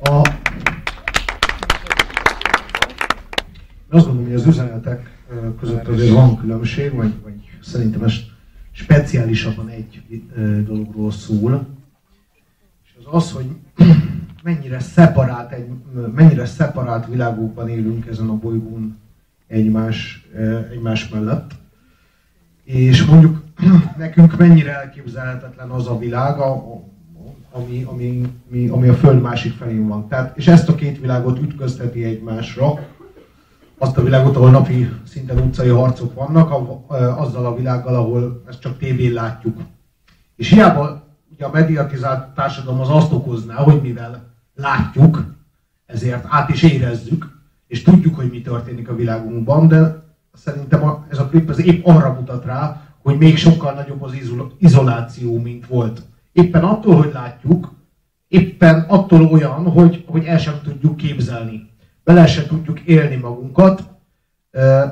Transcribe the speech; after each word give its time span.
A... 0.00 0.28
Azt 3.90 4.04
gondolom, 4.04 4.24
hogy 4.24 4.34
az 4.34 4.46
üzenetek 4.46 5.18
között 5.60 5.88
azért 5.88 6.12
van 6.12 6.38
különbség, 6.38 6.94
vagy, 6.94 7.14
vagy 7.22 7.34
szerintem 7.62 8.02
ez 8.02 8.12
speciálisabban 8.70 9.68
egy 9.68 10.02
dologról 10.66 11.10
szól. 11.10 11.66
És 12.84 12.90
az 12.98 13.14
az, 13.14 13.32
hogy 13.32 13.46
mennyire 14.42 14.80
szeparált, 14.80 15.52
egy, 15.52 15.68
mennyire 16.14 16.46
szeparált 16.46 17.06
világokban 17.06 17.68
élünk 17.68 18.06
ezen 18.06 18.28
a 18.28 18.36
bolygón 18.36 18.98
egymás, 19.46 20.28
egymás 20.70 21.08
mellett. 21.08 21.50
És 22.64 23.04
mondjuk 23.04 23.42
nekünk 23.96 24.36
mennyire 24.36 24.74
elképzelhetetlen 24.74 25.70
az 25.70 25.86
a 25.86 25.98
világ, 25.98 26.38
ami, 27.52 27.82
ami, 27.82 28.32
ami, 28.50 28.68
ami 28.68 28.88
a 28.88 28.94
Föld 28.94 29.22
másik 29.22 29.52
felén 29.52 29.88
van. 29.88 30.08
Tehát, 30.08 30.36
és 30.36 30.46
ezt 30.46 30.68
a 30.68 30.74
két 30.74 31.00
világot 31.00 31.38
ütközteti 31.38 32.04
egymásra, 32.04 32.78
azt 33.78 33.96
a 33.96 34.02
világot, 34.02 34.36
ahol 34.36 34.50
napi 34.50 34.88
szinten 35.06 35.38
utcai 35.38 35.68
harcok 35.68 36.14
vannak, 36.14 36.50
a, 36.50 36.84
azzal 37.20 37.46
a 37.46 37.54
világgal, 37.54 37.94
ahol 37.94 38.42
ezt 38.48 38.60
csak 38.60 38.78
tévén 38.78 39.12
látjuk. 39.12 39.60
És 40.36 40.50
hiába 40.50 41.06
ugye 41.32 41.44
a 41.44 41.50
mediatizált 41.52 42.34
társadalom 42.34 42.80
az 42.80 42.90
azt 42.90 43.12
okozná, 43.12 43.54
hogy 43.54 43.82
mivel 43.82 44.34
látjuk, 44.54 45.24
ezért 45.86 46.24
át 46.28 46.48
is 46.48 46.62
érezzük, 46.62 47.36
és 47.66 47.82
tudjuk, 47.82 48.14
hogy 48.14 48.30
mi 48.30 48.40
történik 48.40 48.88
a 48.88 48.94
világunkban, 48.94 49.68
de 49.68 50.02
szerintem 50.32 51.06
ez 51.10 51.18
a 51.18 51.28
klip 51.28 51.48
az 51.48 51.64
épp 51.64 51.86
arra 51.86 52.12
mutat 52.12 52.44
rá, 52.44 52.82
hogy 53.02 53.18
még 53.18 53.36
sokkal 53.36 53.72
nagyobb 53.72 54.02
az 54.02 54.12
izol- 54.12 54.54
izoláció, 54.58 55.40
mint 55.40 55.66
volt. 55.66 56.02
Éppen 56.38 56.64
attól, 56.64 56.96
hogy 56.96 57.10
látjuk, 57.12 57.74
éppen 58.28 58.80
attól 58.80 59.22
olyan, 59.22 59.70
hogy, 59.70 60.04
hogy 60.06 60.24
el 60.24 60.38
sem 60.38 60.60
tudjuk 60.62 60.96
képzelni. 60.96 61.70
Bele 62.04 62.26
se 62.26 62.46
tudjuk 62.46 62.80
élni 62.80 63.16
magunkat, 63.16 63.82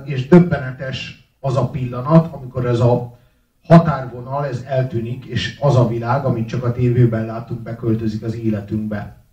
és 0.04 0.28
döbbenetes 0.28 1.28
az 1.40 1.56
a 1.56 1.70
pillanat, 1.70 2.34
amikor 2.34 2.66
ez 2.66 2.80
a 2.80 3.18
határvonal, 3.62 4.46
ez 4.46 4.64
eltűnik, 4.66 5.24
és 5.24 5.58
az 5.60 5.76
a 5.76 5.88
világ, 5.88 6.24
amit 6.24 6.48
csak 6.48 6.64
a 6.64 6.72
tévében 6.72 7.26
látunk, 7.26 7.60
beköltözik 7.60 8.22
az 8.22 8.36
életünkbe. 8.36 9.24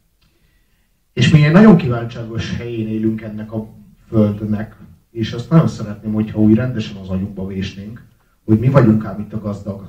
És 1.14 1.32
mi 1.32 1.46
egy 1.46 1.52
nagyon 1.52 1.78
kiváltságos 1.78 2.56
helyén 2.56 2.88
élünk 2.88 3.22
ennek 3.22 3.52
a 3.52 3.68
földnek, 4.08 4.76
és 5.12 5.34
azt 5.34 5.50
nagyon 5.50 5.68
szeretném, 5.68 6.14
hogyha 6.14 6.40
úgy 6.40 6.56
rendesen 6.56 6.98
az 6.98 7.10
agyunkba 7.10 7.48
vésnénk, 7.48 8.06
hogy 8.46 8.60
mi 8.60 8.70
vagyunk 8.70 9.06
ám 9.06 9.20
itt 9.20 9.34
a 9.34 9.40
gazdag, 9.40 9.88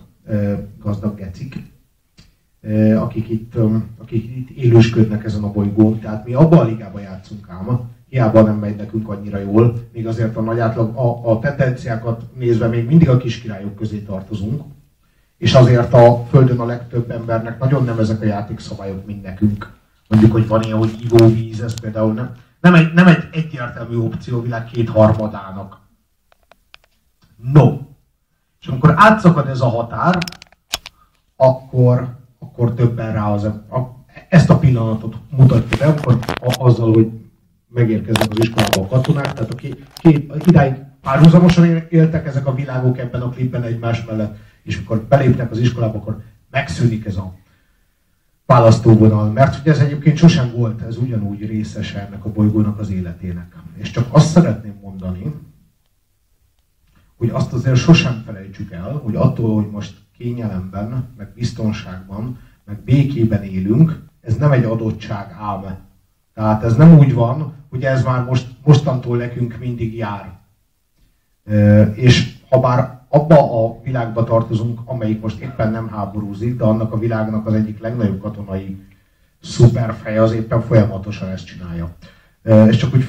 gazdag 0.79 1.17
gecik, 1.17 1.74
akik 2.97 3.29
itt, 3.29 3.55
akik 3.99 4.37
itt 4.37 4.51
élősködnek 4.51 5.25
ezen 5.25 5.43
a 5.43 5.53
bolygón, 5.53 5.99
tehát 5.99 6.25
mi 6.25 6.35
abban 6.35 6.59
a 6.59 6.65
ligában 6.65 7.03
játszunk 7.03 7.49
ám, 7.49 7.81
hiába 8.09 8.43
nem 8.43 8.59
megy 8.59 8.77
nekünk 8.77 9.09
annyira 9.09 9.39
jól, 9.39 9.89
még 9.93 10.07
azért 10.07 10.37
a 10.37 10.41
nagy 10.41 10.59
átlag, 10.59 10.97
a, 10.97 11.31
a 11.31 11.39
tendenciákat 11.39 12.23
nézve 12.35 12.67
még 12.67 12.87
mindig 12.87 13.09
a 13.09 13.17
kiskirályok 13.17 13.77
közé 13.77 13.99
tartozunk, 13.99 14.63
és 15.39 15.55
azért 15.55 15.93
a 15.93 16.25
Földön 16.31 16.59
a 16.59 16.65
legtöbb 16.65 17.11
embernek 17.11 17.59
nagyon 17.59 17.85
nem 17.85 17.99
ezek 17.99 18.21
a 18.21 18.25
játékszabályok, 18.25 19.07
mint 19.07 19.23
nekünk. 19.23 19.73
Mondjuk, 20.09 20.33
hogy 20.33 20.49
van 20.49 20.63
ilyen, 20.63 20.79
hogy 20.79 20.99
ivóvíz, 21.03 21.61
ez 21.61 21.81
például 21.81 22.13
nem, 22.13 22.35
nem, 22.61 22.75
egy, 22.75 22.93
nem 22.93 23.07
egy 23.07 23.29
egyértelmű 23.33 23.97
opció 23.97 24.43
világ 24.43 24.65
kétharmadának. 24.65 25.79
No. 27.53 27.79
És 28.61 28.67
amikor 28.67 28.95
átszakad 28.97 29.49
ez 29.49 29.61
a 29.61 29.69
határ, 29.69 30.19
akkor, 31.37 32.17
akkor 32.45 32.75
többen 32.75 33.13
rá 33.13 33.33
az, 33.33 33.45
a, 33.45 34.05
ezt 34.29 34.51
a 34.51 34.59
pillanatot 34.59 35.17
mutatja 35.31 35.79
be, 35.79 35.87
akkor 35.87 36.19
a, 36.41 36.55
azzal, 36.59 36.93
hogy 36.93 37.11
megérkeznek 37.69 38.31
az 38.31 38.39
iskolába 38.39 38.81
a 38.81 38.87
katonák, 38.87 39.33
tehát 39.33 39.51
a 39.51 39.55
két, 39.55 39.85
idáig 40.47 40.75
párhuzamosan 41.01 41.65
él- 41.65 41.87
éltek 41.91 42.27
ezek 42.27 42.47
a 42.47 42.55
világok 42.55 42.99
ebben 42.99 43.21
a 43.21 43.29
klipben 43.29 43.63
egymás 43.63 44.05
mellett, 44.05 44.37
és 44.63 44.77
amikor 44.77 45.01
belépnek 45.01 45.51
az 45.51 45.59
iskolába, 45.59 45.99
akkor 45.99 46.23
megszűnik 46.51 47.05
ez 47.05 47.17
a 47.17 47.35
választóvonal, 48.47 49.31
mert 49.31 49.55
hogy 49.57 49.73
ez 49.73 49.79
egyébként 49.79 50.17
sosem 50.17 50.53
volt, 50.57 50.83
ez 50.83 50.97
ugyanúgy 50.97 51.47
részese 51.47 52.07
ennek 52.07 52.25
a 52.25 52.33
bolygónak 52.33 52.79
az 52.79 52.91
életének. 52.91 53.57
És 53.77 53.91
csak 53.91 54.07
azt 54.11 54.31
szeretném 54.31 54.79
mondani, 54.83 55.35
hogy 57.17 57.29
azt 57.29 57.53
azért 57.53 57.77
sosem 57.77 58.23
felejtsük 58.27 58.73
el, 58.73 58.93
hogy 58.93 59.15
attól, 59.15 59.55
hogy 59.55 59.71
most 59.71 60.04
kényelemben, 60.19 61.09
meg 61.17 61.33
biztonságban, 61.35 62.39
meg 62.65 62.81
békében 62.85 63.43
élünk, 63.43 64.03
ez 64.21 64.37
nem 64.37 64.53
egy 64.53 64.65
adottság 64.65 65.37
ám. 65.41 65.77
Tehát 66.35 66.63
ez 66.63 66.77
nem 66.77 66.99
úgy 66.99 67.15
van, 67.15 67.55
hogy 67.71 67.85
ez 67.85 68.05
már 68.05 68.25
most, 68.25 68.47
mostantól 68.65 69.17
nekünk 69.17 69.57
mindig 69.59 69.97
jár. 69.97 70.39
Ö, 71.45 71.83
És 71.83 72.37
ha 72.49 72.61
bár 72.61 73.03
abba 73.09 73.65
a 73.65 73.81
világba 73.83 74.25
tartozunk, 74.25 74.81
amelyik 74.85 75.21
most 75.21 75.41
éppen 75.41 75.71
nem 75.71 75.89
háborúzik, 75.89 76.57
de 76.57 76.65
annak 76.65 76.93
a 76.93 76.99
világnak 76.99 77.47
az 77.47 77.55
egyik 77.55 77.81
legnagyobb 77.81 78.21
katonai 78.21 78.77
szuperfeje 79.43 80.23
az 80.23 80.33
éppen 80.33 80.61
folyamatosan 80.61 81.29
ezt 81.29 81.47
csinálja. 81.47 81.97
Ö, 82.43 82.65
És 82.69 82.77
csak 82.77 82.95
úgy 82.95 83.05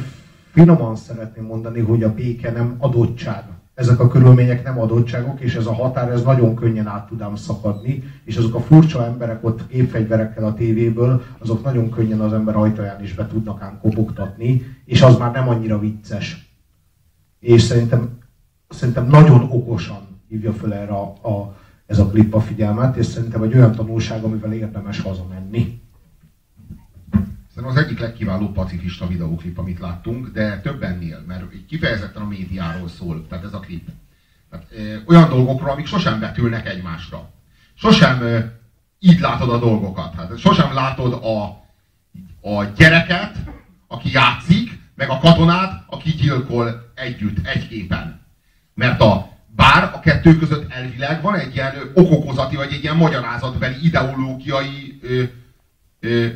finoman 0.52 0.96
szeretném 0.96 1.46
mondani, 1.46 1.80
hogy 1.80 2.04
a 2.04 2.14
béke 2.14 2.52
nem 2.52 2.76
adottság. 2.78 3.44
Ezek 3.76 4.00
a 4.00 4.08
körülmények 4.08 4.64
nem 4.64 4.80
adottságok, 4.80 5.40
és 5.40 5.56
ez 5.56 5.66
a 5.66 5.74
határ 5.74 6.10
ez 6.10 6.24
nagyon 6.24 6.56
könnyen 6.56 6.88
át 6.88 7.08
tud 7.08 7.22
ám 7.22 7.36
szakadni, 7.36 8.04
és 8.24 8.38
azok 8.38 8.56
a 8.56 8.60
furcsa 8.60 9.06
emberek 9.06 9.44
ott 9.44 9.68
gépfegyverekkel 9.70 10.46
a 10.46 10.54
tévéből, 10.54 11.22
azok 11.38 11.64
nagyon 11.64 11.90
könnyen 11.90 12.20
az 12.20 12.34
ember 12.34 12.56
ajtaján 12.56 13.04
is 13.04 13.14
be 13.14 13.28
tudnak 13.28 13.62
ám 13.62 13.80
kopogtatni, 13.82 14.62
és 14.86 15.02
az 15.02 15.18
már 15.18 15.32
nem 15.32 15.48
annyira 15.48 15.80
vicces. 15.80 16.58
És 17.40 17.62
szerintem, 17.62 18.18
szerintem 18.70 19.08
nagyon 19.08 19.48
okosan 19.50 20.02
hívja 20.28 20.54
fel 20.54 20.74
erre 20.74 20.94
a, 20.94 21.28
a, 21.30 21.56
ez 21.86 22.00
a 22.00 22.08
klip 22.08 22.34
a 22.34 22.40
figyelmet, 22.40 22.96
és 22.96 23.06
szerintem 23.06 23.42
egy 23.42 23.56
olyan 23.56 23.72
tanulság, 23.72 24.24
amivel 24.24 24.54
érdemes 24.54 25.02
hazamenni. 25.02 25.82
Az 27.66 27.76
egyik 27.76 28.00
legkiválóbb 28.00 28.54
pacifista 28.54 29.08
videóklip, 29.08 29.58
amit 29.58 29.80
láttunk, 29.80 30.28
de 30.28 30.60
több 30.60 30.84
ennél, 30.84 31.24
mert 31.28 31.44
kifejezetten 31.68 32.22
a 32.22 32.28
médiáról 32.28 32.88
szól, 32.88 33.28
tehát 33.28 33.44
ez 33.44 33.54
a 33.54 33.60
klip. 33.60 33.88
Tehát, 34.50 34.66
ö, 34.72 34.96
olyan 35.06 35.30
dolgokról, 35.30 35.70
amik 35.70 35.86
sosem 35.86 36.20
betülnek 36.20 36.68
egymásra. 36.68 37.30
Sosem 37.74 38.22
ö, 38.22 38.40
így 39.00 39.20
látod 39.20 39.50
a 39.50 39.60
dolgokat. 39.60 40.16
Hát, 40.16 40.38
sosem 40.38 40.74
látod 40.74 41.14
a, 41.14 41.44
a 42.50 42.64
gyereket, 42.78 43.38
aki 43.88 44.12
játszik, 44.12 44.80
meg 44.96 45.10
a 45.10 45.20
katonát, 45.20 45.84
aki 45.88 46.10
gyilkol 46.10 46.92
együtt, 46.96 47.48
egy 47.48 47.68
képen. 47.68 48.22
Mert 48.74 49.02
a 49.02 49.30
bár 49.56 49.84
a 49.94 50.00
kettő 50.00 50.38
között 50.38 50.72
elvileg 50.72 51.22
van 51.22 51.36
egy 51.36 51.56
ilyen 51.56 51.74
okokozati, 51.94 52.56
vagy 52.56 52.74
egy 52.74 52.84
ilyen 52.84 52.98
magyarázatbeli 52.98 53.86
ideológiai 53.86 55.00
ö, 55.02 55.24
ö, 56.00 56.28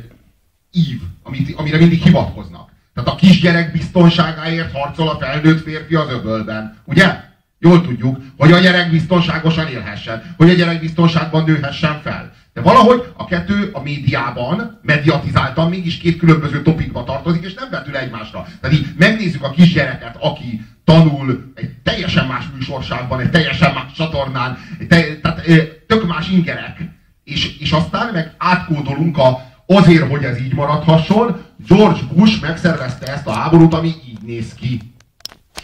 ív, 0.72 1.00
amit, 1.22 1.54
amire 1.56 1.78
mindig 1.78 2.02
hivatkoznak. 2.02 2.70
Tehát 2.94 3.10
a 3.10 3.14
kisgyerek 3.14 3.72
biztonságáért 3.72 4.72
harcol 4.72 5.08
a 5.08 5.18
felnőtt 5.18 5.62
férfi 5.62 5.94
az 5.94 6.10
öbölben. 6.10 6.76
Ugye? 6.84 7.28
Jól 7.58 7.82
tudjuk, 7.82 8.18
hogy 8.36 8.52
a 8.52 8.58
gyerek 8.58 8.90
biztonságosan 8.90 9.68
élhessen, 9.68 10.34
hogy 10.36 10.50
a 10.50 10.54
gyerek 10.54 10.80
biztonságban 10.80 11.44
nőhessen 11.44 12.00
fel. 12.02 12.32
De 12.52 12.60
valahogy 12.60 13.12
a 13.16 13.24
kettő 13.24 13.70
a 13.72 13.82
médiában, 13.82 14.80
mediatizáltan 14.82 15.68
mégis 15.68 15.96
két 15.96 16.18
különböző 16.18 16.62
topikba 16.62 17.04
tartozik, 17.04 17.44
és 17.44 17.54
nem 17.54 17.70
betül 17.70 17.96
egymásra. 17.96 18.46
Tehát 18.60 18.76
így 18.76 18.86
megnézzük 18.98 19.42
a 19.42 19.50
kisgyereket, 19.50 20.16
aki 20.20 20.60
tanul 20.84 21.52
egy 21.54 21.70
teljesen 21.82 22.26
más 22.26 22.44
műsorságban, 22.54 23.20
egy 23.20 23.30
teljesen 23.30 23.72
más 23.74 23.92
csatornán, 23.96 24.58
egy 24.78 24.86
te, 24.86 25.16
tehát 25.22 25.44
tök 25.86 26.06
más 26.06 26.28
ingerek. 26.28 26.78
És, 27.24 27.58
és 27.58 27.72
aztán 27.72 28.12
meg 28.12 28.34
átkódolunk 28.38 29.18
a, 29.18 29.49
azért, 29.76 30.08
hogy 30.08 30.24
ez 30.24 30.40
így 30.40 30.54
maradhasson, 30.54 31.42
George 31.66 32.00
Bush 32.14 32.40
megszervezte 32.42 33.12
ezt 33.12 33.26
a 33.26 33.32
háborút, 33.32 33.74
ami 33.74 33.94
így 34.08 34.22
néz 34.22 34.54
ki. 34.54 34.80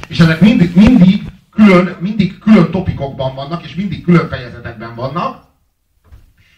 És 0.08 0.19
ezek 0.19 0.41
mindig, 0.41 0.76
mindig 0.76 1.23
külön, 1.50 1.97
mindig 2.00 2.38
külön 2.38 2.70
topikokban 2.70 3.35
vannak, 3.35 3.64
és 3.64 3.75
mindig 3.75 4.05
külön 4.05 4.29
fejezetekben 4.29 4.94
vannak. 4.94 5.44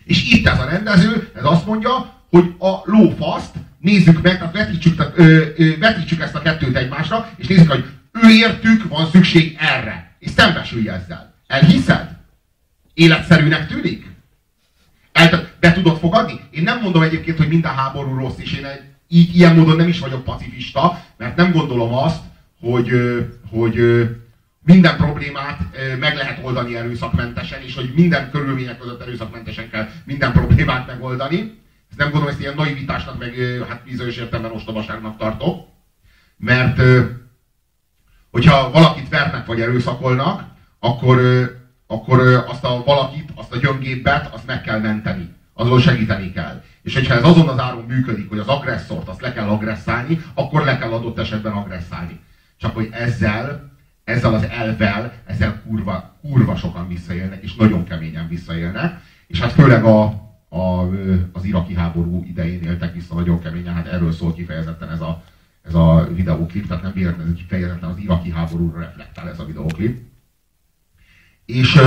És 0.05 0.33
itt 0.33 0.47
ez 0.47 0.61
a 0.61 0.65
rendező, 0.65 1.31
ez 1.35 1.45
azt 1.45 1.67
mondja, 1.67 2.15
hogy 2.31 2.55
a 2.59 2.75
lófaszt 2.85 3.55
nézzük 3.79 4.23
meg, 4.23 4.39
tehát 4.39 4.55
vetítsük, 4.55 5.13
ö, 5.15 5.45
ö, 5.57 5.79
vetítsük 5.79 6.21
ezt 6.21 6.35
a 6.35 6.43
kettőt 6.43 6.77
egymásra, 6.77 7.31
és 7.37 7.47
nézzük, 7.47 7.71
hogy 7.71 7.85
ő 8.23 8.29
értük 8.31 8.89
van 8.89 9.11
szükség 9.11 9.57
erre. 9.59 10.17
És 10.19 10.31
szembesülj 10.31 10.89
ezzel. 10.89 11.35
Elhiszed? 11.47 12.17
Életszerűnek 12.95 13.67
tűnik? 13.67 14.08
El, 15.19 15.49
be 15.61 15.73
tudod 15.73 15.99
fogadni? 15.99 16.41
Én 16.51 16.63
nem 16.63 16.81
mondom 16.81 17.03
egyébként, 17.03 17.39
hogy 17.39 17.49
minden 17.49 17.75
háború 17.75 18.15
rossz, 18.15 18.39
és 18.39 18.53
én 18.53 18.65
egy, 18.65 18.81
így, 19.09 19.37
ilyen 19.37 19.55
módon 19.55 19.77
nem 19.77 19.89
is 19.89 19.99
vagyok 19.99 20.25
pacifista, 20.25 21.05
mert 21.17 21.37
nem 21.37 21.53
gondolom 21.53 21.95
azt, 21.95 22.21
hogy, 22.61 22.91
hogy 23.51 23.77
minden 24.63 24.97
problémát 24.97 25.61
meg 26.01 26.17
lehet 26.17 26.45
oldani 26.45 26.77
erőszakmentesen, 26.77 27.63
és 27.63 27.75
hogy 27.75 27.93
minden 27.95 28.31
körülmények 28.31 28.79
között 28.79 29.03
erőszakmentesen 29.03 29.71
kell 29.71 29.89
minden 30.05 30.33
problémát 30.33 30.87
megoldani. 30.87 31.61
Ezt 31.89 31.99
nem 31.99 32.11
gondolom, 32.11 32.29
ezt 32.29 32.41
ilyen 32.41 32.55
naivitásnak, 32.55 33.19
meg 33.19 33.35
hát 33.69 33.85
bizonyos 33.85 34.17
értelemben 34.17 34.57
ostobaságnak 34.57 35.17
tartok. 35.17 35.67
Mert 36.37 36.81
hogyha 38.31 38.71
valakit 38.71 39.09
vernek 39.09 39.47
vagy 39.47 39.61
erőszakolnak, 39.61 40.43
akkor, 40.79 41.19
akkor 41.91 42.45
azt 42.49 42.65
a 42.65 42.83
valakit, 42.85 43.31
azt 43.35 43.53
a 43.53 43.59
gyöngébbet, 43.59 44.35
azt 44.35 44.47
meg 44.47 44.61
kell 44.61 44.81
menteni. 44.81 45.29
Azon 45.55 45.81
segíteni 45.81 46.33
kell. 46.33 46.63
És 46.83 46.95
hogyha 46.95 47.15
ez 47.15 47.25
azon 47.25 47.49
az 47.49 47.59
áron 47.59 47.85
működik, 47.85 48.29
hogy 48.29 48.39
az 48.39 48.49
agresszort 48.49 49.09
azt 49.09 49.21
le 49.21 49.33
kell 49.33 49.49
agresszálni, 49.49 50.21
akkor 50.35 50.65
le 50.65 50.79
kell 50.79 50.93
adott 50.93 51.19
esetben 51.19 51.53
agresszálni. 51.53 52.21
Csak 52.57 52.75
hogy 52.75 52.89
ezzel, 52.91 53.73
ezzel 54.05 54.35
az 54.35 54.43
elvel, 54.43 55.13
ezzel 55.27 55.63
kurva, 55.67 56.17
kurva 56.23 56.57
sokan 56.57 56.89
visszaélnek, 56.89 57.43
és 57.43 57.55
nagyon 57.55 57.85
keményen 57.85 58.29
visszaélnek. 58.29 59.01
És 59.27 59.41
hát 59.41 59.53
főleg 59.53 59.85
a, 59.85 60.03
a, 60.49 60.89
az 61.33 61.45
iraki 61.45 61.75
háború 61.75 62.25
idején 62.29 62.63
éltek 62.63 62.95
vissza 62.95 63.15
nagyon 63.15 63.43
keményen, 63.43 63.75
hát 63.75 63.87
erről 63.87 64.13
szól 64.13 64.35
kifejezetten 64.35 64.91
ez 64.91 65.01
a, 65.01 65.23
ez 65.63 65.75
a 65.75 66.09
videóklip, 66.15 66.67
tehát 66.67 66.83
nem 66.83 66.93
véletlenül 66.93 67.35
kifejezetten 67.35 67.89
az 67.89 67.99
iraki 67.99 68.31
háborúra 68.31 68.81
reflektál 68.81 69.29
ez 69.29 69.39
a 69.39 69.45
videóklip. 69.45 70.01
És, 71.49 71.81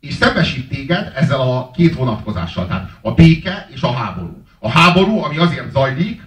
és 0.00 0.14
szembesít 0.14 0.68
téged 0.68 1.12
ezzel 1.14 1.40
a 1.40 1.70
két 1.70 1.94
vonatkozással, 1.94 2.66
tehát 2.66 2.90
a 3.00 3.12
béke 3.12 3.68
és 3.74 3.82
a 3.82 3.92
háború. 3.92 4.42
A 4.58 4.68
háború, 4.68 5.22
ami 5.22 5.36
azért 5.38 5.70
zajlik, 5.70 6.22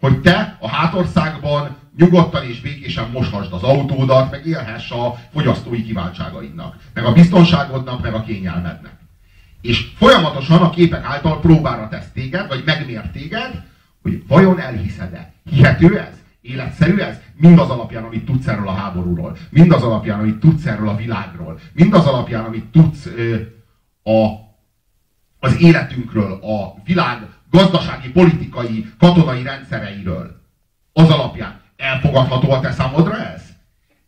hogy 0.00 0.20
te 0.20 0.56
a 0.60 0.68
hátországban 0.68 1.76
nyugodtan 1.96 2.44
és 2.44 2.60
békésen 2.60 3.10
moshasd 3.10 3.52
az 3.52 3.62
autódat, 3.62 4.30
meg 4.30 4.46
élhess 4.46 4.90
a 4.90 5.18
fogyasztói 5.32 5.82
kiváltságaidnak, 5.82 6.76
meg 6.94 7.04
a 7.04 7.12
biztonságodnak, 7.12 8.02
meg 8.02 8.14
a 8.14 8.22
kényelmednek. 8.22 8.96
És 9.60 9.86
folyamatosan 9.96 10.62
a 10.62 10.70
képek 10.70 11.04
által 11.04 11.40
próbára 11.40 11.88
tesz 11.88 12.10
téged, 12.14 12.48
vagy 12.48 12.62
megmér 12.64 13.10
téged, 13.10 13.62
hogy 14.02 14.22
vajon 14.26 14.60
elhiszed-e? 14.60 15.32
Hihető 15.50 15.98
ez? 15.98 16.14
Életszerű 16.40 16.96
ez? 16.96 17.16
Mindaz 17.36 17.70
alapján, 17.70 18.04
amit 18.04 18.24
tudsz 18.24 18.46
erről 18.46 18.68
a 18.68 18.74
háborúról. 18.74 19.36
Mindaz 19.50 19.82
alapján, 19.82 20.18
amit 20.18 20.38
tudsz 20.38 20.66
erről 20.66 20.88
a 20.88 20.96
világról. 20.96 21.58
Mindaz 21.72 22.06
alapján, 22.06 22.44
amit 22.44 22.64
tudsz 22.64 23.06
ö, 23.06 23.36
a, 24.10 24.26
az 25.38 25.60
életünkről, 25.60 26.32
a 26.32 26.82
világ 26.84 27.18
gazdasági, 27.50 28.10
politikai, 28.10 28.92
katonai 28.98 29.42
rendszereiről. 29.42 30.40
Az 30.92 31.10
alapján. 31.10 31.60
Elfogadható 31.76 32.50
a 32.50 32.60
te 32.60 32.72
számodra 32.72 33.16
ez? 33.16 33.42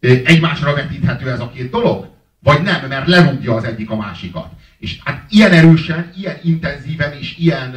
Egymásra 0.01 0.75
vetíthető 0.75 1.31
ez 1.31 1.41
a 1.41 1.51
két 1.51 1.71
dolog? 1.71 2.09
Vagy 2.43 2.63
nem, 2.63 2.89
mert 2.89 3.07
lerúgja 3.07 3.55
az 3.55 3.65
egyik 3.65 3.91
a 3.91 3.97
másikat. 3.97 4.49
És 4.79 5.01
hát 5.05 5.25
ilyen 5.29 5.53
erősen, 5.53 6.13
ilyen 6.17 6.39
intenzíven 6.43 7.13
és 7.13 7.37
ilyen, 7.37 7.75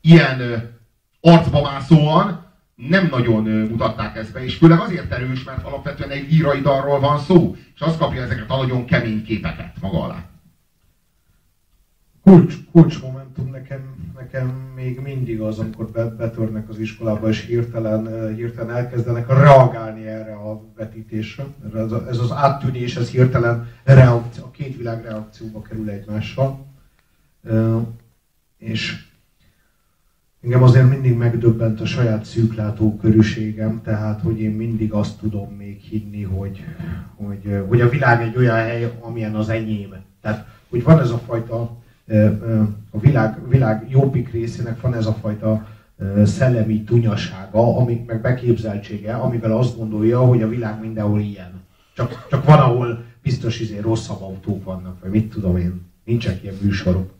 ilyen 0.00 0.70
arcba 1.20 1.62
mászóan 1.62 2.39
nem 2.88 3.08
nagyon 3.10 3.42
mutatták 3.42 4.16
ezt 4.16 4.32
be, 4.32 4.44
és 4.44 4.56
főleg 4.56 4.78
azért 4.78 5.12
erős, 5.12 5.44
mert 5.44 5.64
alapvetően 5.64 6.10
egy 6.10 6.32
lírai 6.32 6.60
dalról 6.60 7.00
van 7.00 7.18
szó, 7.18 7.56
és 7.74 7.80
az 7.80 7.96
kapja 7.96 8.22
ezeket 8.22 8.50
a 8.50 8.56
nagyon 8.56 8.84
kemény 8.84 9.24
képeket 9.24 9.80
maga 9.80 10.02
alá. 10.02 10.24
Kulcs, 12.22 12.54
kulcs 12.72 13.02
momentum 13.02 13.50
nekem, 13.50 14.12
nekem 14.18 14.46
még 14.74 15.00
mindig 15.00 15.40
az, 15.40 15.58
amikor 15.58 15.90
betörnek 16.16 16.68
az 16.68 16.78
iskolába, 16.78 17.28
és 17.28 17.46
hirtelen, 17.46 18.34
hirtelen 18.34 18.76
elkezdenek 18.76 19.28
reagálni 19.28 20.06
erre 20.06 20.34
a 20.34 20.62
vetítésre. 20.76 21.44
Ez, 22.10 22.18
az 22.18 22.32
áttűnés, 22.32 22.96
ez 22.96 23.10
hirtelen 23.10 23.68
reakció, 23.84 24.44
a 24.44 24.50
két 24.50 24.76
világ 24.76 25.02
reakcióba 25.02 25.62
kerül 25.62 25.90
egymással. 25.90 26.66
És 28.58 29.09
Engem 30.42 30.62
azért 30.62 30.88
mindig 30.88 31.16
megdöbbent 31.16 31.80
a 31.80 31.86
saját 31.86 32.24
szűklátókörűségem, 32.24 33.80
tehát 33.82 34.20
hogy 34.20 34.40
én 34.40 34.50
mindig 34.50 34.92
azt 34.92 35.18
tudom 35.18 35.52
még 35.52 35.80
hinni, 35.80 36.22
hogy, 36.22 36.64
hogy, 37.14 37.62
hogy 37.68 37.80
a 37.80 37.88
világ 37.88 38.22
egy 38.22 38.36
olyan 38.36 38.56
hely, 38.56 38.92
amilyen 39.00 39.34
az 39.34 39.48
enyém. 39.48 39.94
Tehát, 40.20 40.46
hogy 40.68 40.82
van 40.82 41.00
ez 41.00 41.10
a 41.10 41.18
fajta, 41.18 41.76
a 42.90 43.00
világ, 43.00 43.48
világ 43.48 43.90
jobbik 43.90 44.32
részének 44.32 44.80
van 44.80 44.94
ez 44.94 45.06
a 45.06 45.12
fajta 45.12 45.66
szellemi 46.24 46.82
tunyasága, 46.82 47.76
ami, 47.76 48.04
meg 48.06 48.20
beképzeltsége, 48.20 49.14
amivel 49.14 49.56
azt 49.56 49.76
gondolja, 49.76 50.20
hogy 50.20 50.42
a 50.42 50.48
világ 50.48 50.80
mindenhol 50.80 51.20
ilyen. 51.20 51.60
Csak, 51.94 52.26
csak 52.30 52.44
van, 52.44 52.58
ahol 52.58 53.04
biztos 53.22 53.60
izé 53.60 53.78
rosszabb 53.78 54.22
autók 54.22 54.64
vannak, 54.64 55.00
vagy 55.00 55.10
mit 55.10 55.30
tudom 55.30 55.56
én. 55.56 55.80
Nincsenek 56.04 56.42
ilyen 56.42 56.56
műsorok. 56.62 57.12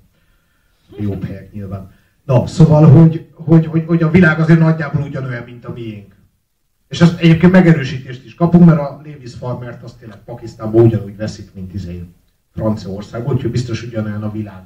Jobb 0.99 1.25
helyek 1.25 1.53
nyilván. 1.53 1.99
Na, 2.25 2.47
szóval, 2.47 2.91
hogy, 2.91 3.27
hogy, 3.35 3.67
hogy, 3.67 3.85
hogy 3.87 4.03
a 4.03 4.11
világ 4.11 4.41
azért 4.41 4.59
nagyjából 4.59 5.03
ugyanolyan, 5.03 5.45
mint 5.45 5.65
a 5.65 5.73
miénk. 5.73 6.15
És 6.89 7.01
ezt 7.01 7.21
egyébként 7.21 7.53
megerősítést 7.53 8.25
is 8.25 8.35
kapunk, 8.35 8.65
mert 8.65 8.79
a 8.79 9.01
Levis 9.05 9.35
Farmert 9.35 9.83
azt 9.83 9.99
tényleg 9.99 10.19
Pakisztánban 10.25 10.85
ugyanúgy 10.85 11.17
veszik, 11.17 11.55
mint 11.55 11.75
izé 11.75 12.05
Franciaországban, 12.55 13.35
úgyhogy 13.35 13.51
biztos 13.51 13.83
ugyanolyan 13.83 14.23
a 14.23 14.31
világ. 14.31 14.63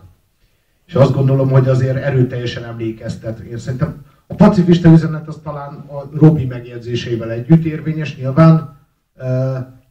És 0.86 0.94
azt 0.94 1.12
gondolom, 1.12 1.48
hogy 1.50 1.68
azért 1.68 1.96
erőteljesen 1.96 2.64
emlékeztet. 2.64 3.38
Én 3.38 3.58
szerintem 3.58 4.04
a 4.26 4.34
pacifista 4.34 4.88
üzenet 4.88 5.28
az 5.28 5.40
talán 5.42 5.74
a 5.74 6.08
Robi 6.18 6.44
megjegyzéseivel 6.44 7.30
együtt 7.30 7.64
érvényes, 7.64 8.16
nyilván, 8.16 8.78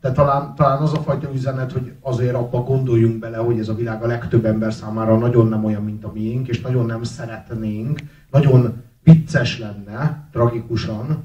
de 0.03 0.11
talán, 0.11 0.55
talán 0.55 0.81
az 0.81 0.93
a 0.93 1.01
fajta 1.01 1.29
üzenet, 1.33 1.71
hogy 1.71 1.93
azért 2.01 2.35
abba 2.35 2.63
gondoljunk 2.63 3.19
bele, 3.19 3.37
hogy 3.37 3.59
ez 3.59 3.67
a 3.67 3.75
világ 3.75 4.03
a 4.03 4.07
legtöbb 4.07 4.45
ember 4.45 4.73
számára 4.73 5.17
nagyon 5.17 5.47
nem 5.47 5.65
olyan, 5.65 5.83
mint 5.83 6.03
a 6.03 6.11
miénk, 6.13 6.47
és 6.47 6.61
nagyon 6.61 6.85
nem 6.85 7.03
szeretnénk, 7.03 8.01
nagyon 8.31 8.81
vicces 9.03 9.59
lenne, 9.59 10.27
tragikusan, 10.31 11.23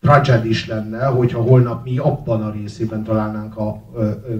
tragedis 0.00 0.66
lenne, 0.66 1.04
hogyha 1.04 1.40
holnap 1.40 1.84
mi 1.84 1.98
abban 1.98 2.42
a 2.42 2.50
részében 2.50 3.02
találnánk 3.02 3.56
a 3.56 3.82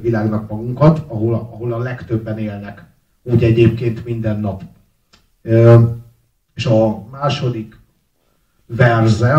világnak 0.01 0.49
magunkat, 0.49 1.03
ahol, 1.07 1.35
ahol 1.35 1.73
a 1.73 1.79
legtöbben 1.79 2.39
élnek. 2.39 2.85
Úgy 3.23 3.45
egyébként 3.45 4.05
minden 4.05 4.41
nap. 4.41 4.63
És 6.55 6.67
a 6.67 7.05
második 7.11 7.81
verze 8.67 9.33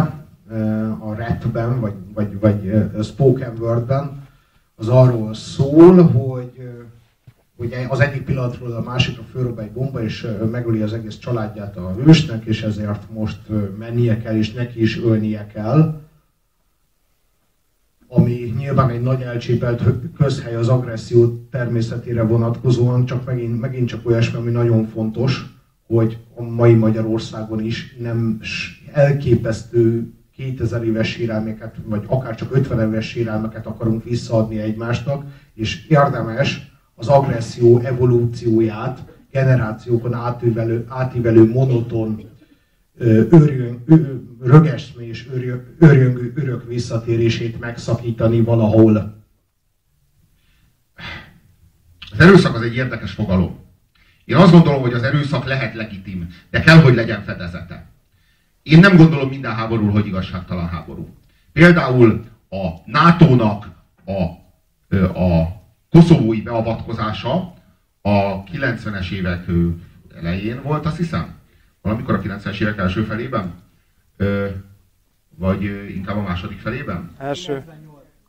a 0.99 1.13
rapben, 1.13 1.79
vagy, 1.79 1.93
vagy, 2.13 2.39
vagy 2.39 2.89
spoken 3.03 3.53
wordben, 3.59 4.18
az 4.79 4.87
arról 4.87 5.33
szól, 5.33 6.01
hogy, 6.01 6.69
hogy 7.57 7.73
az 7.89 7.99
egyik 7.99 8.23
pillanatról 8.23 8.71
a 8.71 8.81
másikra 8.81 9.23
fölrobb 9.31 9.59
egy 9.59 9.71
bomba, 9.71 10.03
és 10.03 10.27
megöli 10.51 10.81
az 10.81 10.93
egész 10.93 11.17
családját 11.17 11.77
a 11.77 11.93
hősnek, 11.93 12.45
és 12.45 12.63
ezért 12.63 13.11
most 13.13 13.39
mennie 13.77 14.17
kell, 14.17 14.35
és 14.35 14.53
neki 14.53 14.81
is 14.81 14.99
ölnie 14.99 15.47
kell. 15.47 16.01
Ami 18.07 18.53
nyilván 18.57 18.89
egy 18.89 19.01
nagy 19.01 19.21
elcsépelt 19.21 19.83
közhely 20.17 20.55
az 20.55 20.67
agresszió 20.67 21.47
természetére 21.51 22.23
vonatkozóan, 22.23 23.05
csak 23.05 23.25
megint, 23.25 23.59
megint 23.59 23.87
csak 23.87 24.07
olyasmi, 24.07 24.37
ami 24.37 24.51
nagyon 24.51 24.85
fontos, 24.85 25.45
hogy 25.87 26.17
a 26.35 26.43
mai 26.43 26.73
Magyarországon 26.73 27.63
is 27.63 27.95
nem 27.99 28.39
elképesztő 28.91 30.13
2000 30.39 30.83
éves 30.83 31.09
sérelmeket, 31.09 31.75
vagy 31.85 32.03
akár 32.07 32.35
csak 32.35 32.55
50 32.55 32.89
éves 32.89 33.07
sérelmeket 33.07 33.65
akarunk 33.65 34.03
visszaadni 34.03 34.59
egymásnak, 34.59 35.25
és 35.53 35.87
érdemes 35.87 36.71
az 36.95 37.07
agresszió 37.07 37.79
evolúcióját 37.79 38.99
generációkon 39.31 40.13
átívelő, 40.13 40.85
átívelő 40.87 41.51
monoton 41.51 42.21
őrjön, 43.29 43.83
rögesme 44.41 45.07
és 45.07 45.29
őrjöngő 45.79 46.33
örök 46.35 46.67
visszatérését 46.67 47.59
megszakítani 47.59 48.41
valahol. 48.41 49.23
Az 52.11 52.19
erőszak 52.19 52.55
az 52.55 52.61
egy 52.61 52.75
érdekes 52.75 53.11
fogalom. 53.11 53.59
Én 54.25 54.35
azt 54.35 54.51
gondolom, 54.51 54.81
hogy 54.81 54.93
az 54.93 55.03
erőszak 55.03 55.45
lehet 55.45 55.73
legitim, 55.73 56.27
de 56.49 56.59
kell, 56.59 56.77
hogy 56.81 56.95
legyen 56.95 57.23
fedezete. 57.23 57.88
Én 58.69 58.79
nem 58.79 58.97
gondolom 58.97 59.29
minden 59.29 59.55
háború, 59.55 59.89
hogy 59.89 60.05
igazságtalan 60.05 60.67
háború. 60.67 61.09
Például 61.53 62.23
a 62.49 62.67
NATO-nak 62.85 63.67
a, 64.05 64.21
a 65.19 65.61
koszovói 65.89 66.41
beavatkozása 66.41 67.53
a 68.01 68.43
90-es 68.43 69.11
évek 69.11 69.45
elején 70.15 70.61
volt, 70.63 70.85
azt 70.85 70.97
hiszem 70.97 71.35
valamikor 71.81 72.15
a 72.15 72.21
90-es 72.21 72.61
évek 72.61 72.77
első 72.77 73.03
felében? 73.03 73.53
Ö, 74.17 74.47
vagy 75.37 75.63
inkább 75.95 76.17
a 76.17 76.21
második 76.21 76.59
felében? 76.59 77.11
Első. 77.17 77.63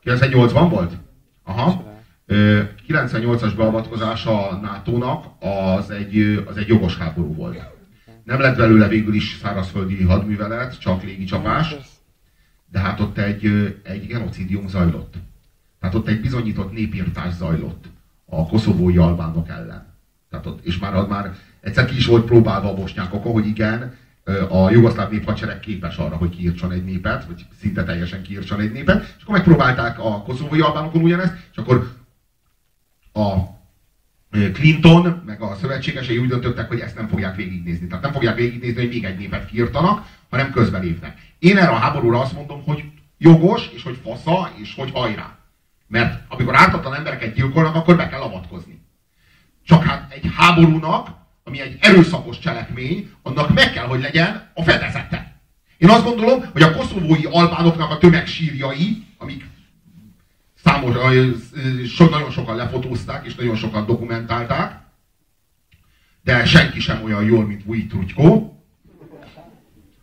98-ban 0.03 0.67
volt? 0.69 0.97
Aha. 1.43 1.83
98-as 2.27 3.53
beavatkozása 3.57 4.49
a 4.49 4.55
NATO-nak 4.55 5.25
az 5.39 5.89
egy, 5.89 6.43
az 6.47 6.57
egy 6.57 6.67
jogos 6.67 6.97
háború 6.97 7.33
volt. 7.33 7.79
Nem 8.23 8.39
lett 8.39 8.57
belőle 8.57 8.87
végül 8.87 9.13
is 9.13 9.37
szárazföldi 9.41 10.03
hadművelet, 10.03 10.79
csak 10.79 11.03
légi 11.03 11.23
csapás, 11.23 11.75
de 12.71 12.79
hát 12.79 12.99
ott 12.99 13.17
egy, 13.17 13.45
egy 13.83 14.07
genocidium 14.07 14.67
zajlott. 14.67 15.13
Tehát 15.79 15.95
ott 15.95 16.07
egy 16.07 16.21
bizonyított 16.21 16.71
népírtás 16.71 17.33
zajlott 17.33 17.85
a 18.25 18.47
koszovói 18.47 18.97
albánok 18.97 19.49
ellen. 19.49 19.93
Tehát 20.29 20.45
ott, 20.45 20.65
és 20.65 20.79
már, 20.79 21.07
már 21.07 21.35
egyszer 21.61 21.85
ki 21.85 21.95
is 21.95 22.05
volt 22.05 22.25
próbálva 22.25 22.69
a 22.69 22.73
bosnyákokon, 22.73 23.33
hogy 23.33 23.47
igen, 23.47 23.95
a 24.49 24.69
jugoszláv 24.69 25.11
néphadsereg 25.11 25.59
képes 25.59 25.97
arra, 25.97 26.15
hogy 26.15 26.29
kiírtson 26.29 26.71
egy 26.71 26.83
népet, 26.83 27.25
vagy 27.25 27.45
szinte 27.59 27.83
teljesen 27.83 28.21
kiírtson 28.21 28.59
egy 28.59 28.71
népet, 28.71 29.15
és 29.17 29.23
akkor 29.23 29.35
megpróbálták 29.35 29.99
a 29.99 30.21
koszovói 30.21 30.59
albánokon 30.59 31.01
ugyanezt, 31.01 31.33
és 31.51 31.57
akkor 31.57 31.93
a 33.13 33.35
Clinton, 34.53 35.21
meg 35.25 35.41
a 35.41 35.55
szövetségesei 35.55 36.17
úgy 36.17 36.27
döntöttek, 36.27 36.67
hogy 36.67 36.79
ezt 36.79 36.95
nem 36.95 37.07
fogják 37.07 37.35
végignézni. 37.35 37.87
Tehát 37.87 38.03
nem 38.03 38.11
fogják 38.11 38.35
végignézni, 38.35 38.79
hogy 38.79 38.89
még 38.89 39.03
egy 39.03 39.17
népet 39.17 39.45
kiírtanak, 39.45 40.05
hanem 40.29 40.51
közbelépnek. 40.51 41.17
Én 41.39 41.57
erre 41.57 41.71
a 41.71 41.79
háborúra 41.79 42.19
azt 42.19 42.33
mondom, 42.33 42.63
hogy 42.63 42.83
jogos, 43.17 43.69
és 43.73 43.83
hogy 43.83 43.99
fasza, 44.03 44.51
és 44.55 44.73
hogy 44.75 44.91
hajrá. 44.93 45.37
Mert 45.87 46.21
amikor 46.27 46.55
ártatlan 46.55 46.95
embereket 46.95 47.33
gyilkolnak, 47.33 47.75
akkor 47.75 47.95
be 47.95 48.09
kell 48.09 48.21
avatkozni. 48.21 48.79
Csak 49.65 49.83
hát 49.83 50.11
egy 50.11 50.29
háborúnak 50.35 51.19
ami 51.43 51.61
egy 51.61 51.77
erőszakos 51.79 52.39
cselekmény, 52.39 53.11
annak 53.21 53.53
meg 53.53 53.71
kell, 53.71 53.85
hogy 53.85 54.01
legyen 54.01 54.51
a 54.53 54.63
fedezete. 54.63 55.41
Én 55.77 55.89
azt 55.89 56.03
gondolom, 56.03 56.45
hogy 56.51 56.61
a 56.61 56.75
koszovói 56.75 57.25
albánoknak 57.31 57.91
a 57.91 57.97
tömegsírjai, 57.97 59.05
számos, 60.81 61.37
so, 61.95 62.09
nagyon 62.09 62.31
sokan 62.31 62.55
lefotózták, 62.55 63.25
és 63.25 63.35
nagyon 63.35 63.55
sokan 63.55 63.85
dokumentálták, 63.85 64.79
de 66.23 66.45
senki 66.45 66.79
sem 66.79 67.03
olyan 67.03 67.23
jól, 67.23 67.45
mint 67.45 67.63
Vujit 67.63 67.89
Trutykó, 67.89 68.63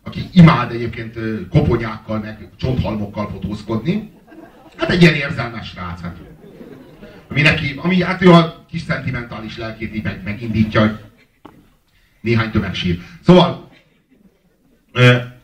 aki 0.03 0.29
imád 0.33 0.71
egyébként 0.71 1.17
koponyákkal, 1.49 2.19
meg 2.19 2.49
csonthalmokkal 2.57 3.29
fotózkodni. 3.29 4.11
Hát 4.77 4.89
egy 4.89 5.01
ilyen 5.01 5.13
érzelmes 5.13 5.67
srác. 5.67 6.01
Hát. 6.01 6.17
Ami 7.27 7.41
neki, 7.41 7.79
ami 7.81 8.03
hát 8.03 8.21
a 8.21 8.65
kis 8.69 8.81
szentimentális 8.81 9.57
lelkét 9.57 9.95
így 9.95 10.03
meg, 10.03 10.21
megindítja, 10.23 10.81
hogy 10.81 10.97
néhány 12.21 12.51
tömegsír. 12.51 12.99
Szóval, 13.23 13.71
e, 14.93 15.38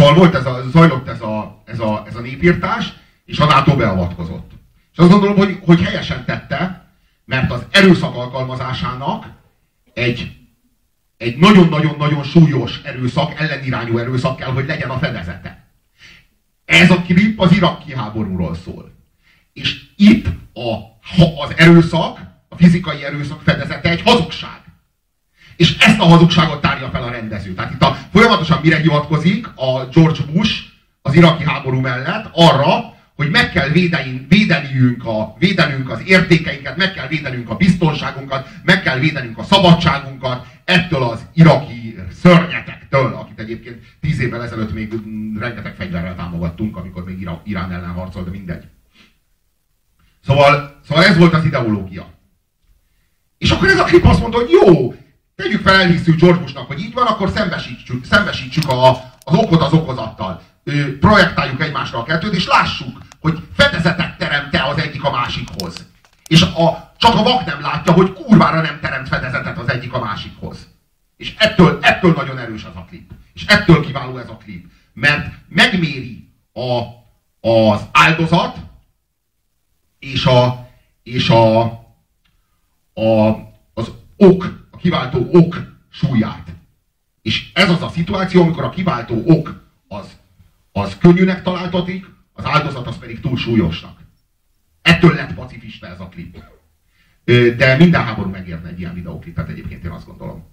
szóval 0.00 0.14
volt 0.14 0.34
ez 0.34 0.46
a, 0.46 0.62
zajlott 0.70 1.08
ez 1.08 1.20
a, 1.20 1.62
ez, 1.64 1.78
a, 1.78 2.04
ez 2.06 2.14
a 2.14 2.20
népírtás, 2.20 2.92
és 3.24 3.38
a 3.38 3.44
NATO 3.44 3.76
beavatkozott. 3.76 4.50
És 4.92 4.98
azt 4.98 5.10
gondolom, 5.10 5.36
hogy, 5.36 5.58
hogy 5.64 5.82
helyesen 5.82 6.24
tette, 6.24 6.90
mert 7.24 7.50
az 7.50 7.66
erőszak 7.70 8.16
alkalmazásának 8.16 9.26
egy, 9.94 10.32
egy 11.16 11.36
nagyon-nagyon-nagyon 11.36 12.22
súlyos 12.22 12.80
erőszak, 12.82 13.40
ellenirányú 13.40 13.98
erőszak 13.98 14.36
kell, 14.36 14.52
hogy 14.52 14.66
legyen 14.66 14.90
a 14.90 14.98
fedezete. 14.98 15.64
Ez 16.64 16.90
a 16.90 17.02
klip 17.02 17.40
az 17.40 17.52
iraki 17.52 17.94
háborúról 17.94 18.54
szól. 18.54 18.92
És 19.52 19.80
itt 19.96 20.26
a, 20.54 20.74
az 21.42 21.52
erőszak 21.56 22.18
a 22.48 22.56
fizikai 22.56 23.04
erőszak 23.04 23.42
fedezete 23.42 23.90
egy 23.90 24.02
hazugság. 24.02 24.59
És 25.60 25.76
ezt 25.78 26.00
a 26.00 26.04
hazugságot 26.04 26.60
tárja 26.60 26.88
fel 26.88 27.02
a 27.02 27.10
rendező. 27.10 27.54
Tehát 27.54 27.72
itt 27.72 27.82
a, 27.82 27.96
folyamatosan 28.12 28.60
mire 28.62 28.76
hivatkozik 28.76 29.46
a 29.46 29.88
George 29.92 30.20
Bush 30.32 30.62
az 31.02 31.14
iraki 31.14 31.44
háború 31.44 31.80
mellett 31.80 32.30
arra, 32.32 32.94
hogy 33.16 33.30
meg 33.30 33.52
kell 33.52 33.68
védeni, 33.68 34.26
védenünk 34.28 35.04
a, 35.04 35.34
védenünk 35.38 35.90
az 35.90 36.02
értékeinket, 36.06 36.76
meg 36.76 36.92
kell 36.92 37.06
védenünk 37.06 37.50
a 37.50 37.56
biztonságunkat, 37.56 38.48
meg 38.64 38.82
kell 38.82 38.98
védenünk 38.98 39.38
a 39.38 39.42
szabadságunkat 39.42 40.46
ettől 40.64 41.02
az 41.02 41.26
iraki 41.34 41.96
szörnyetektől, 42.22 43.14
akit 43.14 43.38
egyébként 43.38 43.82
tíz 44.00 44.20
évvel 44.20 44.42
ezelőtt 44.42 44.74
még 44.74 44.94
rengeteg 45.38 45.74
fegyverrel 45.74 46.14
támogattunk, 46.14 46.76
amikor 46.76 47.04
még 47.04 47.28
Irán 47.44 47.72
ellen 47.72 47.92
harcolt, 47.92 48.24
de 48.24 48.30
mindegy. 48.30 48.64
Szóval, 50.26 50.80
szóval 50.88 51.04
ez 51.04 51.16
volt 51.16 51.34
az 51.34 51.44
ideológia. 51.44 52.18
És 53.38 53.50
akkor 53.50 53.68
ez 53.68 53.78
a 53.78 53.84
klip 53.84 54.04
azt 54.04 54.20
mondta, 54.20 54.38
hogy 54.38 54.50
jó, 54.50 54.94
tegyük 55.40 55.62
fel 55.62 55.80
elhiszük 55.80 56.20
George 56.20 56.40
Bushnak, 56.40 56.66
hogy 56.66 56.80
így 56.80 56.92
van, 56.92 57.06
akkor 57.06 57.30
szembesítsük, 57.30 58.04
szembesítsük 58.04 58.68
a, 58.68 58.90
az 59.24 59.34
okot 59.34 59.62
az 59.62 59.72
okozattal. 59.72 60.42
Ö, 60.64 60.98
projektáljuk 60.98 61.62
egymásra 61.62 61.98
a 61.98 62.02
kettőt, 62.02 62.34
és 62.34 62.46
lássuk, 62.46 62.98
hogy 63.20 63.38
fedezetet 63.56 64.18
teremt-e 64.18 64.64
az 64.64 64.78
egyik 64.78 65.04
a 65.04 65.10
másikhoz. 65.10 65.86
És 66.26 66.42
a, 66.42 66.92
csak 66.98 67.14
a 67.14 67.22
vak 67.22 67.44
nem 67.44 67.60
látja, 67.60 67.92
hogy 67.92 68.12
kurvára 68.12 68.60
nem 68.60 68.78
teremt 68.80 69.08
fedezetet 69.08 69.58
az 69.58 69.68
egyik 69.68 69.92
a 69.92 70.00
másikhoz. 70.00 70.68
És 71.16 71.34
ettől, 71.38 71.78
ettől 71.82 72.12
nagyon 72.12 72.38
erős 72.38 72.64
az 72.64 72.76
a 72.76 72.84
klip. 72.88 73.10
És 73.32 73.44
ettől 73.46 73.80
kiváló 73.80 74.18
ez 74.18 74.28
a 74.28 74.36
klip. 74.36 74.66
Mert 74.92 75.32
megméri 75.48 76.28
a, 76.52 76.82
az 77.48 77.80
áldozat 77.92 78.56
és 79.98 80.24
a, 80.26 80.68
és 81.02 81.28
a, 81.28 81.62
a, 82.94 83.28
az 83.74 83.92
ok, 84.16 84.59
kiváltó 84.80 85.28
ok 85.32 85.56
súlyát. 85.90 86.48
És 87.22 87.50
ez 87.54 87.70
az 87.70 87.82
a 87.82 87.88
szituáció, 87.88 88.42
amikor 88.42 88.64
a 88.64 88.70
kiváltó 88.70 89.22
ok 89.26 89.62
az, 89.88 90.16
az 90.72 90.98
könnyűnek 90.98 91.42
találtatik, 91.42 92.06
az 92.32 92.44
áldozat 92.44 92.86
az 92.86 92.98
pedig 92.98 93.20
túl 93.20 93.36
súlyosnak. 93.36 93.98
Ettől 94.82 95.14
lett 95.14 95.34
pacifista 95.34 95.86
ez 95.86 96.00
a 96.00 96.08
klip. 96.08 96.42
De 97.56 97.76
minden 97.76 98.04
háború 98.04 98.30
megérne 98.30 98.68
egy 98.68 98.78
ilyen 98.78 98.94
videóklipet 98.94 99.48
egyébként, 99.48 99.84
én 99.84 99.90
azt 99.90 100.06
gondolom. 100.06 100.44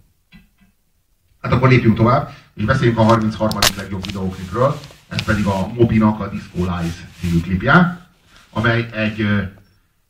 Hát 1.42 1.52
akkor 1.52 1.70
lépjünk 1.70 1.96
tovább, 1.96 2.34
és 2.54 2.64
beszéljünk 2.64 3.00
a 3.00 3.04
33. 3.04 3.60
legjobb 3.78 4.06
videóklipről, 4.06 4.80
ez 5.08 5.24
pedig 5.24 5.46
a 5.46 5.68
Mobinak 5.74 6.20
a 6.20 6.30
Disco 6.30 6.58
Lies 6.58 7.06
című 7.20 7.42
klipje, 7.42 8.08
amely 8.50 8.90
egy, 8.92 9.28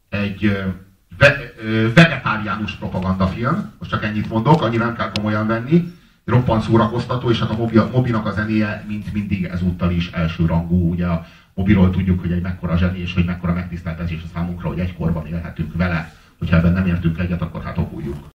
egy 0.10 0.64
ve, 1.18 1.54
vegetáriánus 1.94 2.72
propagandafilm, 2.72 3.72
most 3.80 3.92
csak 3.92 4.04
ennyit 4.04 4.30
mondok, 4.30 4.62
annyira 4.62 4.86
nem 4.86 4.96
kell 4.96 5.12
komolyan 5.14 5.48
venni, 5.48 5.94
roppant 6.26 6.64
szórakoztató, 6.64 7.30
és 7.30 7.40
hát 7.40 7.50
a 7.50 7.56
Mobi, 7.58 7.80
Mobinak 7.92 8.26
a 8.26 8.32
zenéje, 8.32 8.86
mint 8.88 9.14
mindig 9.14 9.44
ezúttal 9.44 9.92
is 9.92 10.12
elsőrangú, 10.12 10.92
ugye 10.92 11.06
a 11.06 11.26
Mobiról 11.54 11.90
tudjuk, 11.90 12.20
hogy 12.20 12.32
egy 12.32 12.42
mekkora 12.42 12.78
zseni, 12.78 13.00
és 13.00 13.14
hogy 13.14 13.26
mekkora 13.26 13.54
megtiszteltetés 13.54 14.22
a 14.24 14.28
számunkra, 14.34 14.68
hogy 14.68 14.80
egykorban 14.80 15.28
élhetünk 15.28 15.76
vele. 15.76 16.14
Hogyha 16.38 16.58
ebben 16.58 16.74
nem 16.74 16.86
értünk 16.86 17.20
egyet, 17.20 17.42
akkor 17.42 17.64
hát 17.64 17.78
okuljuk. 17.78 18.36